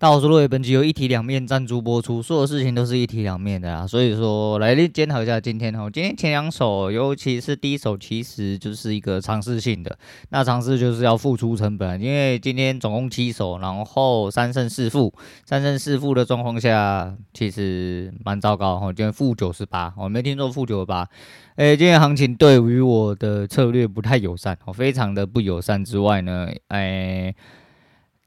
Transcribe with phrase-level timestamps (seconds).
[0.00, 3.84] 大伙说，本集由一体两面赞助播出，所有事情都是一体两面的啊。
[3.84, 9.98] 所以说，来检讨一下今天哈，今天前两首，尤其是第一首，其实就是一个尝试性的。
[10.28, 15.12] 那尝试就是要付出成本，因为今天总共七首，然后三胜四负，
[15.44, 18.92] 三胜四负的状况下，其实蛮糟糕哈。
[18.92, 21.08] 今天负九十八，我没听说负九十八。
[21.56, 27.34] 诶，今天行情对于我的策略不太友善，哦，非常的不友善之外呢，诶。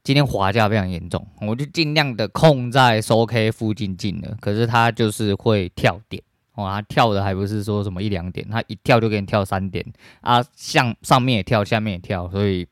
[0.03, 6.23] 今天滑价非常严重，我就尽量的控在收 K 附近进了，可是它就是会跳点
[6.55, 9.85] 哦，它跳的还不是说什么一两点，它一跳就给你跳三点
[10.21, 12.67] 啊，像上面也跳，下面也跳，所以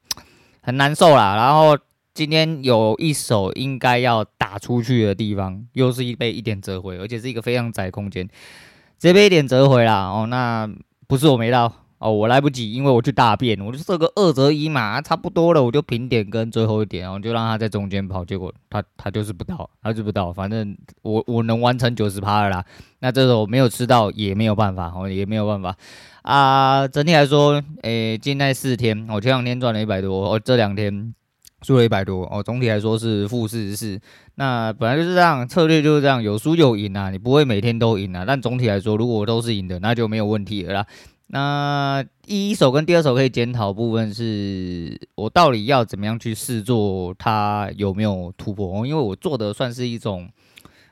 [0.61, 1.35] 很难受啦。
[1.35, 1.77] 然后
[2.15, 8.27] 今天有一手应该要打出去的地方，又是一被一点折回，而且是一个非常窄空间，
[8.97, 10.67] 直接被一点折回啦哦，那
[11.07, 11.78] 不是我没到。
[11.99, 22.65] 哦，我来不及，因为我去大便，我就设个二择一嘛，差不多了，我就平点跟最后一点，然后就让他在中间跑，结果他他就是不到，他就不到，反正我我能完成九十趴了啦，
[22.99, 25.75] 那这时候没有吃到也没有办法，哦也没有办法
[26.21, 31.13] 啊，整体来说，诶、欸，近那四天，我前两天赚了一百多，哦这两天
[31.63, 33.99] 输了一百多，哦总体来说是负四十四，
[34.35, 40.85] 那本来就是这样，策略就是这样，有输有赢啊，你不会每天都赢啊，但总体来说，如果都是赢的，那就没有问题了啦。
[41.31, 48.83] 那第一手跟第二手可以检讨部分是，我到底要怎么样去试做它有没有突破？
[48.83, 50.27] 因为我做的算是一种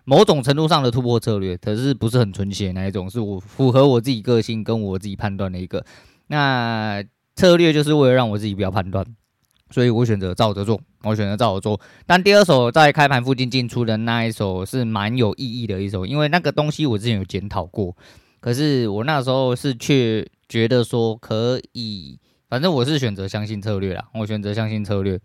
[0.06, 5.84] 某种程度上的突破策略，可是不是很纯血那一种，是我符合我自己个性跟我自己判断的一个。
[6.28, 7.04] 那
[7.36, 9.04] 策略就是为了让我自己不要判断，
[9.72, 11.82] 所以我选择照着做，我选择照着做。
[12.06, 17.98] 但第二手在开盘附近进出的那一手是蛮有意义的一手，因为那个东西我之前有检讨过。
[18.48, 22.18] 可是我那时候是却觉得说可以，
[22.48, 25.20] 反正我是选择相信策略啦，我选择相信策略。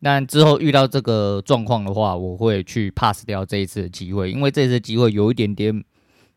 [0.00, 5.84] 但之后遇到这个状况的话，我会去 pass 掉这一次的机会，因为这次机会有一点点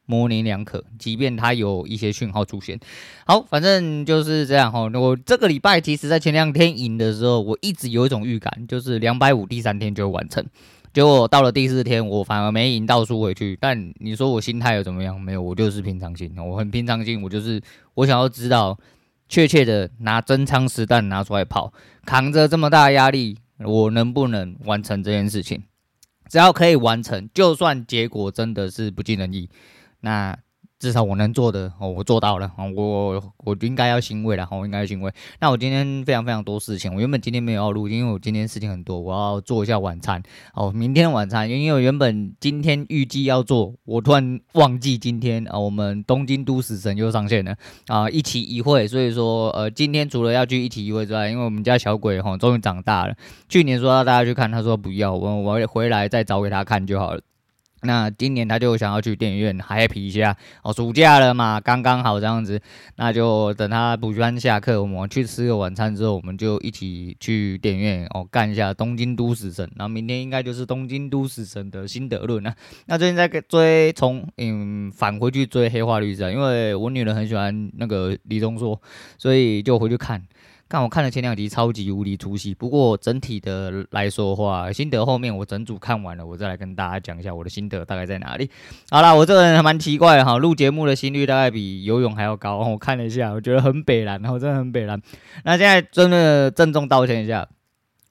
[0.05, 2.77] 模棱两可，即便它有一些讯号出现。
[3.25, 4.92] 好，反正就是这样哈。
[4.93, 10.45] 我这个礼拜其实在前两天赢的时候，我一直有一种预感，就是两百五第三天就完成。
[10.95, 13.58] 结果到了第四天，我反而没赢，倒输回去。
[13.60, 15.20] 但你说我心态又怎么样？
[15.20, 17.22] 没有，我就是平常心，我很平常心。
[17.22, 17.61] 我就是
[17.95, 18.80] 我想要知道，
[19.28, 21.73] 确切的拿真枪实弹拿出来跑，
[22.06, 25.64] 扛着这么大压力，我能不能完成这件事情？
[26.30, 29.50] 只要可以完成，就算结果真的是不尽人意，
[30.00, 30.38] 那。
[30.77, 35.11] 至少我能做的哦，我做到了，我我应该要欣慰了，我应该要欣慰。
[35.39, 40.21] 那我今天非常非常多事情，我原本今天没有要录，因为我今天事情很多，我要做一下晚餐
[40.53, 40.71] 哦。
[40.71, 47.55] 明天晚餐，因为我原本今天预计要做，我突然忘记今天啊，我们东京都死神又上线了
[47.87, 48.87] 啊，一期一会。
[48.87, 53.15] 所以说呃，今天除了要去一期一会之外，因为我们家小鬼哈终于长大了，
[53.47, 57.21] 去年说要大家去看，他说不要，我我回来再找给他看就好了。
[57.81, 62.59] 那今年他就想要去电影院 happy 一下哦，暑假了嘛，刚刚好这样子，
[62.95, 72.55] 那就等他补习班下课，我们去吃个晚餐之后，我们就一起去电影院哦，干一下《东京都死神》，然后明天应该就是《东京都死神》的心得论啊。
[72.87, 78.81] 那最近在追，从嗯返回去追《黑化律师》，因为我女儿很喜欢那个李钟硕，
[79.17, 80.23] 所以就回去看。
[80.67, 82.53] 看我看了前两集，超级无敌出戏。
[82.55, 88.49] 不过整体的来说的话，心得后面我整组看完了，我再来跟大家讲一下我的心得大概在哪里。
[88.89, 92.58] 好啦，我这个人还蛮奇怪的哈，录节目的心率大概比游泳还要高。
[92.58, 94.99] 我看了一下，我觉得很北蓝，然后真的很北蓝。
[95.43, 97.47] 那现在真的郑重道歉一下。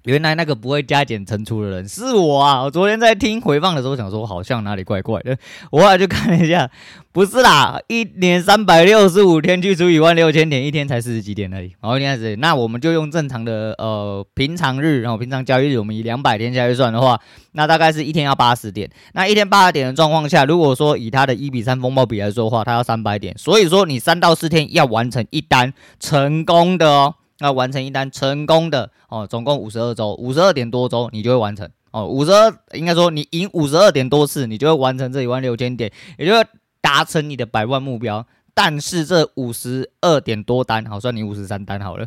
[0.05, 2.63] 原来那个不会加减乘除的人是我啊！
[2.63, 5.35] 我昨天在听回放的时候，想说好像哪里怪怪的。
[5.71, 6.71] 我后来就看了一下，
[7.11, 11.73] 不是啦，一年三百六十五天去除以万六千点，一天才四十几点而已。
[11.81, 17.19] 然后现在是，那我们就用正常的呃平常日，然后平常交易日，我们以两百天下去算的话，
[17.53, 18.91] 那大概是一天要八十点。
[19.15, 23.35] 那一天八十点的状况下，如果说以它的一比三风暴比来说的话，它要三百点。
[23.39, 27.15] 所以说你三到四天要完成一单成功的哦。
[27.45, 32.07] 要完成一单成功的哦，总共五十二周，五十二点多周，你就会完成哦。
[32.07, 36.33] 五十二应该说你赢五十二点多次，你就会完成这一万六千点，也就
[36.81, 38.27] 达成你的百万目标。
[38.55, 42.07] 但是这五十二点多单，好，算你五十三单好了，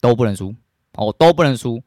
[0.00, 0.54] 都不能输
[0.94, 1.82] 哦，都不能输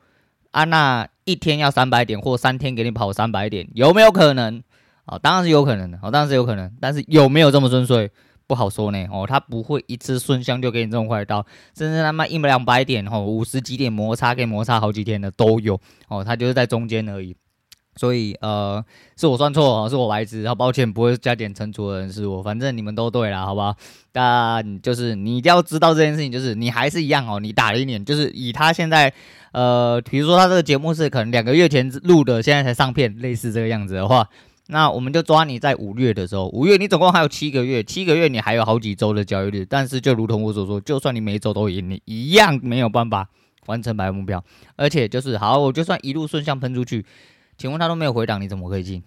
[0.51, 0.63] 啊。
[0.65, 4.63] 那一天要三百点，或三天给你跑三百点，有没有可能？
[5.05, 8.11] 啊，当然是有可能的，哦，当然是有可能，但是有没有这么顺遂？
[8.47, 11.45] 不好说呢，哦，他不会一次顺香就给你这种快刀，
[11.77, 17.35] 甚至他妈一两百点，哦，五十几点摩擦，给摩擦好几天的都有，哦，他就是在中间而已。
[17.97, 18.83] 所以呃，
[19.15, 23.73] 是我算错，是我白痴，好抱歉，不会加减乘除的人是我，反正你们都对啦，好不好？
[24.11, 29.13] 但就是你一定要知道这件事情，就是你还是一样哦，你打了一年，就是以他现在
[29.53, 34.27] 呃，比如说他这个节目是可能两个月前录的，现在才上片，类似这个样子的话，
[34.67, 43.29] 那我们就抓你在五月的时候，五月你总共还有七个月，七个月你还有好几周的交易日，但是就如同我所说，就算你每一周都赢，你一样没有办法
[43.67, 44.43] 完成白目标，
[44.75, 47.05] 而且就是好，我就算一路顺向喷出去。
[47.57, 49.01] 请问他都没有回档，你怎么可以进？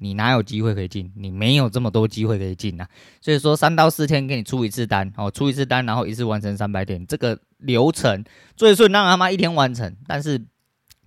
[0.00, 1.10] 你哪有机会可以进？
[1.16, 2.86] 你没有这么多机会可以进呐。
[3.20, 8.22] 所以说，三到四天给你出一次单，哦，出一次单，然后一次完成三百点，这个流程
[8.56, 9.96] 最顺，让他妈一天完成。
[10.06, 10.40] 但是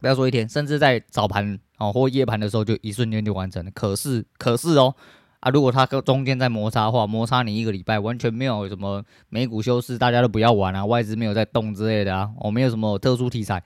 [0.01, 3.71] 不要说一天，甚至在早盘哦或夜盘的时候，就一瞬间就完成了。
[3.71, 4.93] 可是，可是哦
[5.39, 13.63] 啊，如果它跟中间在摩擦的话，摩擦你一个礼拜，完全没有什么美股休市，大家都不要玩啊，外资没有在动之类的啊，哦，没有什么特殊题材。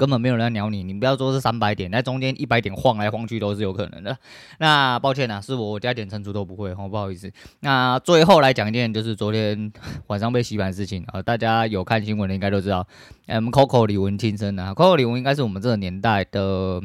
[0.00, 4.16] 根本没有人鸟你，你不要说是三百点，在中间一百点晃来晃去都是有可能的。
[4.58, 7.30] 那抱歉啊，是我加减乘除都不会，哦，不好意思。
[7.60, 9.70] 那最后来讲一件，就是昨天
[10.06, 12.88] 晚上被洗版的事情啊，大家有看新闻的应该都知道，
[13.26, 16.80] 嗯，Coco 李玟亲生啊，Coco 李玟应该是我们这个年代的，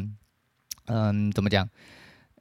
[0.88, 1.70] 嗯，怎么讲？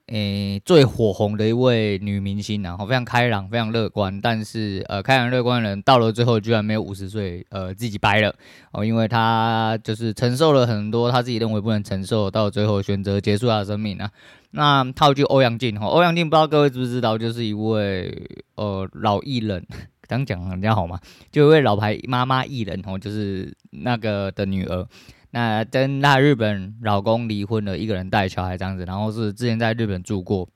[0.08, 4.20] 诶，最火红的一位女明星，然后非常开朗，非常乐观。
[4.20, 8.34] 但是，呃，开朗乐观的人到了最后居然没有五十岁，呃，自己掰了
[8.72, 14.10] 哦，因为她就是承受了很多她自己认为不能承受，到最后选择结束她的生命啊。
[14.50, 19.66] 那套句欧阳靖哈，欧阳靖不知道各位知不知道，就是一位呃老艺人，
[20.06, 21.00] 刚讲人家好吗？
[21.32, 24.86] 就一位老牌妈妈艺人哦，就是那个的女儿。
[25.34, 30.48] 那跟那日本老公离婚了，一个人带小孩这样子，然后是之前在日本住过，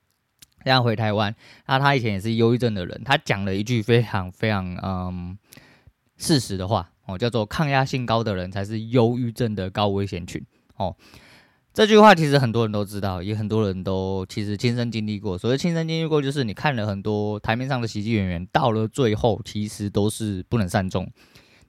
[0.63, 1.35] 现在回台湾。
[1.67, 5.37] 那她以前也是忧郁症的人，她讲了一句非常非常嗯
[6.15, 10.41] 事实的话哦，叫做抗压性高的人才是忧郁症的高危险群
[10.77, 10.95] 哦。
[11.73, 15.37] 这句话其实很多人都知道，也很多人都其实亲身经历过。
[15.37, 21.05] 所谓亲身经历过，就是你看了很多台面上的喜剧演员，到了最后其实都是不能善终。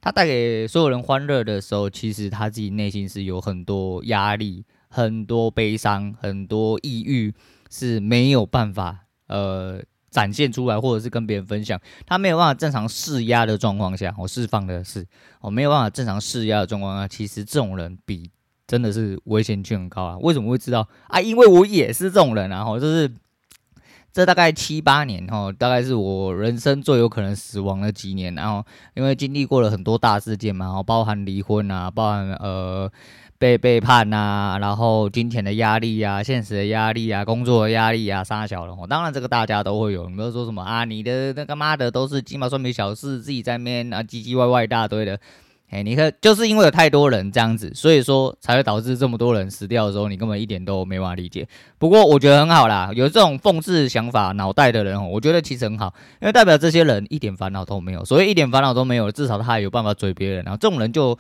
[0.00, 7.35] 他带给所有人欢乐的时候，其实他自己内心是有很多压力、很多悲伤、很多抑郁，
[7.70, 11.79] 是没有办法呃展现出来，或者是跟别人分享。
[12.06, 15.06] 他没有办法正常释压的状况下，我释放的是
[15.41, 18.31] 我没有办法正常释压的状况下，其实这种人比
[18.67, 20.19] 真的是危险性很高啊！
[20.19, 21.20] 为什么会知道啊？
[21.20, 22.64] 因为我也是这种人啊！
[22.64, 23.11] 哈，就是。
[24.12, 28.64] 这大概七八年哈，大概是我人生最有可能死亡的几年，然后
[28.94, 32.90] 因为经历过了很多大事件嘛，然后包含离婚啊，包含呃
[33.38, 38.76] 被背叛、啊，然后金钱的压力啊，现实的压力啊，工作的压力啊，杀小了。
[38.88, 45.18] 当然这个大家都会有，你比如说什么啊，你的那个妈的都是鸡毛蒜皮小事，自己在那边啊唧唧歪歪一大堆的。
[45.70, 51.46] 哎，你看，就是因为有太多人这样子，所以说才会导致这么多人死掉的时候，你根本一点都没法理解。
[51.78, 58.05] 不过我觉得很好啦，有这种讽刺想法脑袋的人，我觉得其实很好，因为代表这些人一点烦恼都没有。
[58.05, 60.43] 所谓一点烦恼都没有，至少他还有办法追别人。
[60.43, 61.17] 然后这种人就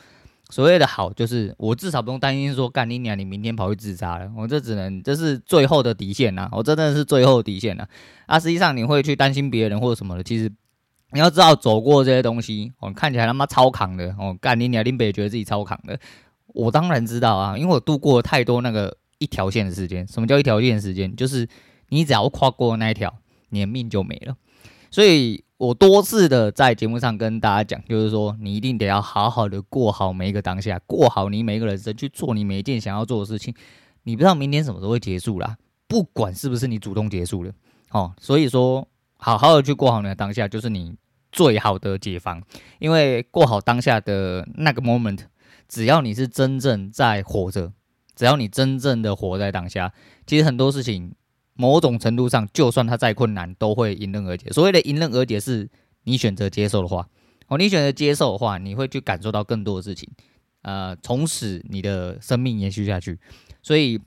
[0.48, 4.28] 所谓的好，就是我至少不用担心说干你娘，你明天跑去自杀了。
[4.36, 7.86] 我这只能这是最后的底线呐，我真的是最后底线呐。
[8.26, 10.50] 啊，实际上你会去担心别人或者什么的，其实。
[11.12, 15.98] 你要知道，走过这些东西，哦，看起来他妈超扛的，哦，干你娘，林北觉得自己超扛的。
[16.48, 20.06] 我当然知道啊，因为我度过了太多那个一条线的时间。
[20.06, 21.14] 什么叫一条线的时间？
[21.16, 21.48] 就是
[21.88, 23.12] 你只要跨过那一条，
[23.48, 24.36] 你的命就没了。
[24.90, 33.52] 所以我多次的在节目上跟大家讲，就是说，你一定得要好好的过好每一个当下，过好你每一个人生，去做你每一件想要做的事情。
[34.04, 35.56] 你不知道明天什么时候会结束啦，
[35.88, 37.52] 不管是不是你主动结束的，
[37.90, 38.86] 哦，所以说。
[39.20, 40.96] 好好的去过好你的当下，就是你
[41.30, 42.42] 最好的解放。
[42.78, 45.20] 因为过好当下的那个 moment，
[45.68, 47.72] 只要你是真正在活着，
[48.16, 49.92] 只要你真正的活在当下，
[50.26, 51.14] 其实很多事情，
[51.52, 54.50] 某种程度上，就算它再困难，都会迎刃而解。
[54.50, 55.68] 所谓的迎刃而解，是
[56.04, 57.06] 你选择接受的话，
[57.48, 60.08] 哦，你选择接受的话，你会去感受到更多的事情，
[60.62, 63.18] 呃，从此你的生命延续下去。
[63.62, 64.00] 所以。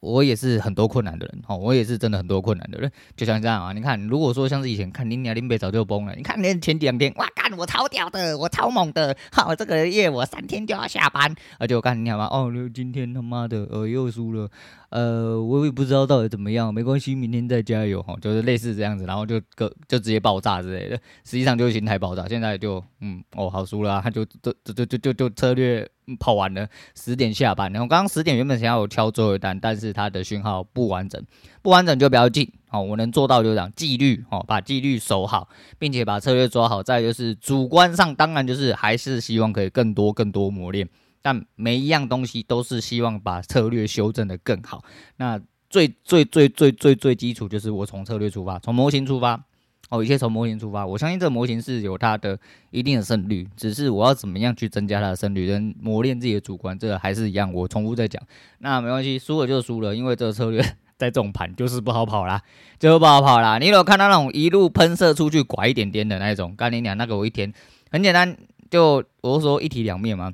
[0.00, 3.72] 我也是很多困难的人，哦，我也是真的很多困难的人，就像这样啊。
[3.72, 12.26] 你看，如果说像是以前看林鸟林北早就崩了，你看连前两天，哇干，我超屌的，我超猛的，好，这个月我三天就要下班，而且我看你好吗？
[12.30, 14.48] 哦，今天他妈的，呃，又输了。
[14.90, 22.26] 呃，我也不知道到底怎么样，没关系，明天再加油哈，就是类似这样子，然后就个就直接爆炸之类的，实际上就是心态爆炸。
[22.26, 25.88] 现在就嗯哦好输了，他就就就就就就策略
[26.18, 26.66] 跑完了，
[26.96, 27.72] 十点下班。
[27.72, 31.22] 然后刚刚十点原本想要我敲最后一单，但是它的讯号不完整，
[31.62, 32.82] 不完整就不要进哦。
[32.82, 36.82] 我能做到就讲，纪律哦，把纪律守好，并且把策略抓好。
[36.82, 40.88] 再就是主观上当然就是还是希望可以更多更多磨练。
[41.22, 44.82] 但每一样东西都是希望把策略修正的更好。
[45.16, 49.44] 那最最最最最最基础就是我从策略出发，从模型出发。
[49.90, 52.38] 哦，一切从模型出发，我相信这个模型是有它的
[52.70, 57.52] 一定的胜率，只是我要怎么样去增加它的胜率，跟磨练自己的主观，这个还是一样。
[57.52, 58.22] 我重复在讲，
[58.58, 60.62] 那没关系，输了就输了，因为这个策略
[60.96, 62.40] 在这种盘就是不好跑啦，
[62.78, 63.58] 就不好跑啦。
[63.58, 67.52] 你有看到那种一路喷射出去拐一点点的那种，干你娘，那个我一天
[67.90, 68.36] 很简单，
[68.70, 70.32] 就我是说一体两面嘛，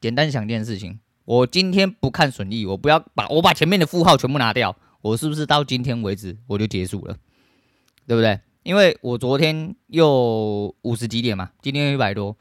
[0.00, 7.16] 简单想一件事情，我今天不看损益，我不要把我把前面的负号全部拿掉，我是不是到今天为止我就结束了，
[8.06, 8.38] 对不对？
[8.62, 12.36] 因为我昨天又五十几点嘛，今天一百多。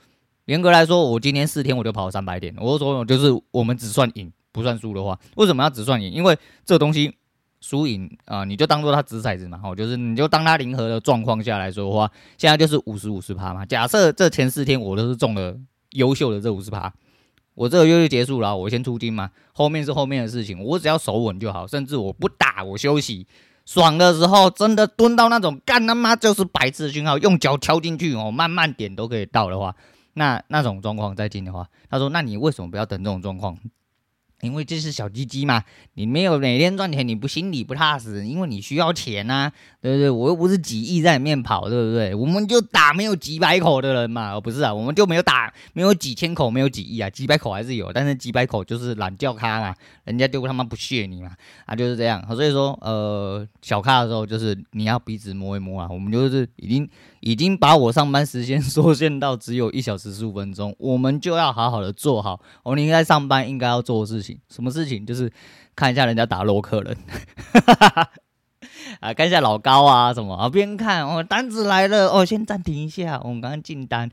[0.46, 2.54] 严格来说，我今天四天我就跑了三百点。
[2.60, 6.12] 我说，就是我们只算赢不算输的话，为什么要只算赢？
[6.12, 7.16] 因为这东西
[7.62, 13.66] 输赢啊，你就当做它掷骰子嘛，好，就是你就当它零和的状况下来说的话，现在就是五十五十趴嘛。
[13.66, 15.56] 假设这前四天我都是中了
[15.92, 16.92] 优秀的这五十趴，
[17.54, 23.28] 我这个月就结束了，我先出金嘛，后面是后面的事情，我只要守稳就好，甚至我不打，我休息。
[23.72, 29.76] 爽的时候，真的蹲到那种干他妈就是白痴的讯号，用脚敲进去哦，慢慢点都可以到的话，
[30.16, 33.56] 那那种状况再进的话，他说，那你为什么不要等这种状况？
[34.41, 35.63] 因为这是小鸡鸡嘛，
[35.96, 40.10] 你没有每天赚钱，你不心里不踏实，因为你需要钱呐、对不对？
[40.10, 42.15] 我又不是几亿在里面跑，对不对？
[42.15, 51.31] 我们就打没有几百口的人嘛，不是啊，我们就没有打没有几千口，没有几亿啊，几百口还是有，但是几百口就是懒叫咖嘛，人家就他妈不屑你嘛，
[51.65, 56.89] 啊就是这样，所以说呃小咖的时候就是你要鼻子摸一摸啊，我们就是已经。
[57.22, 64.28] 已经把我上班时间缩限到只有一小时十五分钟，我们就要好好的做好我们应该上班应该要做的事情。
[64.50, 65.05] 什么事情？
[65.05, 65.31] 就是
[65.75, 66.98] 看一下人家打洛克人，
[69.00, 74.09] 啊，看一下老高啊什么啊，边看哦，单子来了哦，先暂停一下，我们刚刚进单。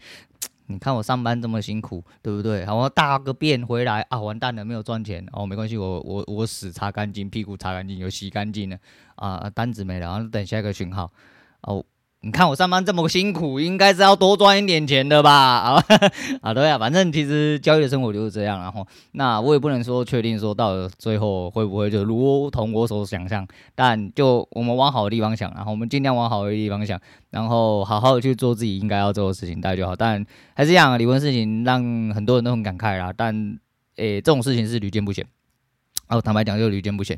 [0.69, 2.67] 你看我上班这么辛苦，对不对？
[2.67, 8.77] 好，我大个便回来啊，完蛋了，没有赚钱哦，没关系，我我我屎擦干净，屁股擦干净，有洗干净了
[9.15, 11.13] 啊，单子没了，然后等下一个讯号
[11.63, 11.85] 哦。
[12.27, 15.31] 你看我上班这么辛苦，应该是要多赚一点钱的吧？
[15.79, 15.85] 啊
[16.43, 29.95] 啊，对啊，反正其实交易的生活就是这样，然后那我也不能说确定说到最后会不会就如同我所想象，但就我们往好的地方想，然后我们尽量往好的地方想，然后好好的去做自己应该要做的事情，大家就好。
[29.95, 31.81] 但还是一样，离婚事情让
[32.13, 33.13] 很多人都很感慨啦。
[33.17, 33.57] 但
[33.99, 35.25] 诶，这种事情是屡见不鲜，
[36.09, 37.17] 哦，坦白讲就屡见不鲜。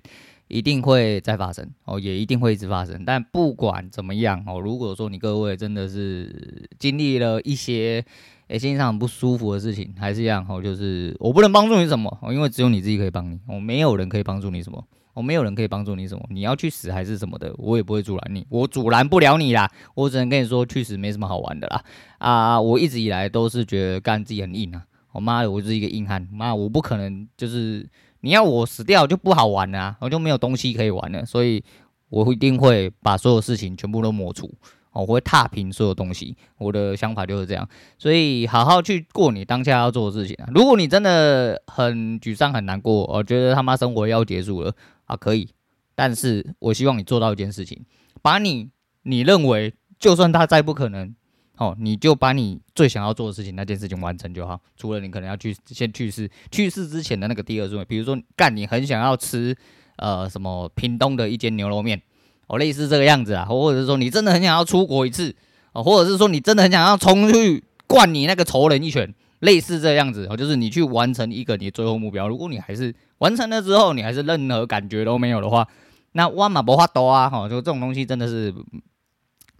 [0.49, 3.05] 一定会再发生哦，也一定会一直发生。
[3.05, 8.05] 但不管怎么样哦，如果说你各位真的是经历了一些
[8.49, 21.85] 诶心上很不舒服的事情，还是一样哦，就是我不能帮助你什么哦，因为只有你自己可以帮你，我没有人可以帮助你什么，我没有人可以帮助你什么，你要去死还是什么的，我也不会阻拦你，我阻拦不了你啦，我只能跟你说去死没什么好玩的啦
[22.19, 22.61] 啊！
[22.61, 27.87] 我一直以来都是觉得干自己很硬啊，我妈的，我是一个硬汉，妈，我不可能就是。
[28.21, 31.63] 你要我死掉就不好玩了，我就没有东西可以玩了，所以
[32.09, 34.53] 我一定会把所有事情全部都抹除，
[34.93, 36.37] 我会踏平所有东西。
[36.59, 40.49] 我的想法就是这样，所以好好去过你当下要做的事情啊。
[40.53, 45.49] 如果你真的很沮丧、很难过，我觉得他妈生活要结束了啊，可以，
[45.95, 47.85] 但是我希望你做到一件事情，
[48.21, 48.71] 把你
[49.03, 51.15] 你认为就算他再不可能。
[51.59, 54.61] 哦，你就把你最想要做的事情那件事情完成就好。
[54.77, 59.57] 除了你可能要去先去世，去世之前的那个第二顺位，比如说干你很想要吃
[59.97, 62.01] 呃什么屏东的一间牛肉面，
[62.47, 65.35] 哦，类似这个样子啊，或者是说你真的很想要出国一次，
[65.73, 72.29] 哦，或者是说你真的很想要冲去灌你那个仇人一拳，类似这样子，哦，就是你去完成一个你最后目标。
[72.29, 75.67] 如果你还是完成了之后，你还是任何感觉都没有的话，
[76.13, 78.55] 那我嘛没法度啊，哈，就这种东西真的是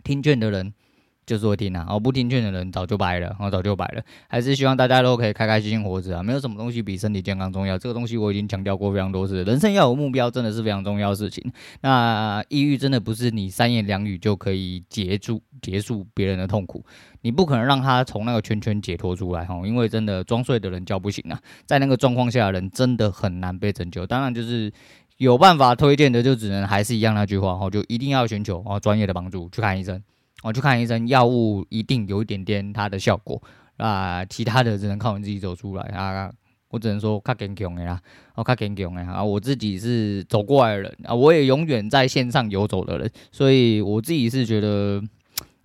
[0.05, 0.73] 听劝的人。
[1.29, 4.03] 就是会听啊，我不听劝的人早就掰了，我早就掰了。
[4.29, 7.77] 还是希望大家都可以开开心心活着啊，没有什么东西比身体健康重要。
[7.77, 11.45] 这个东西我已经强调过非常多次，人生要有目标真的是非常重要的事情。
[11.83, 16.83] 那抑郁真的不是你三言两语就可以结束结束别人的痛苦，
[17.21, 24.07] 你不可能让他从那个圈圈解脱出来哈，因为真的装睡的人叫不醒啊，在那个状况下的人真的很难被拯救。
[24.07, 24.73] 当然就是
[25.19, 30.03] 有办法推荐的，就只能还是一样那句话哈，就一定要寻求啊专业的帮助，去看医生。
[30.43, 33.43] 我去看医生，药物一定有一点点它的效果
[33.77, 36.31] 啊，其他的只能靠你自己走出来啊。
[36.71, 38.01] 我只能说较坚强的啦，
[38.35, 39.25] 哦，较坚强的啊。
[39.25, 45.03] 我自己是走过来的人啊，我也永远在线上游走的人，所以我自己是觉得，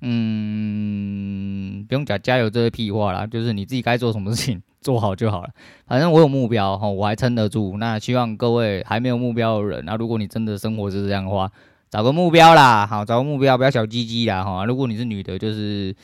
[0.01, 5.49] 嗯，不用讲加油这些屁话啦，就是你自己该做什么事情做好就好了。
[5.85, 7.75] 反正我有目标哈，我还撑得住。
[7.77, 11.51] 那希望各位还没有目标的人，那如果你真的生活是这样的话。
[11.93, 14.65] 找个目标啦，好，找个目标，不要小鸡鸡啦，哈。
[14.65, 15.95] 如果你是女的，就是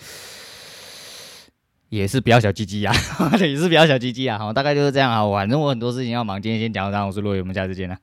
[1.90, 2.94] 也是不要小鸡鸡啊，
[3.40, 4.38] 也是不要小鸡鸡啊。
[4.38, 5.28] 好，大概就是这样啊。
[5.32, 7.98] 反正我很多事情要忙，今天先讲到这，我是洛伊，我们下次见了。